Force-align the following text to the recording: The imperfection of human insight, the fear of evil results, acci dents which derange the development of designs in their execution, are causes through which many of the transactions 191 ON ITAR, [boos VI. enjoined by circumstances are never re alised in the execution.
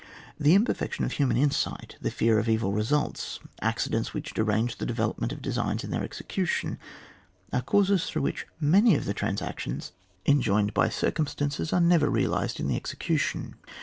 The 0.39 0.55
imperfection 0.55 1.05
of 1.05 1.11
human 1.11 1.37
insight, 1.37 1.95
the 2.01 2.09
fear 2.09 2.39
of 2.39 2.49
evil 2.49 2.71
results, 2.71 3.39
acci 3.61 3.91
dents 3.91 4.15
which 4.15 4.33
derange 4.33 4.77
the 4.77 4.85
development 4.87 5.31
of 5.31 5.43
designs 5.43 5.83
in 5.83 5.91
their 5.91 6.03
execution, 6.03 6.79
are 7.53 7.61
causes 7.61 8.07
through 8.07 8.23
which 8.23 8.47
many 8.59 8.95
of 8.95 9.05
the 9.05 9.13
transactions 9.13 9.91
191 10.25 10.25
ON 10.25 10.25
ITAR, 10.25 10.25
[boos 10.25 10.25
VI. 10.25 10.31
enjoined 10.31 10.73
by 10.73 10.89
circumstances 10.89 11.71
are 11.71 11.79
never 11.79 12.09
re 12.09 12.23
alised 12.23 12.59
in 12.59 12.67
the 12.67 12.75
execution. 12.75 13.53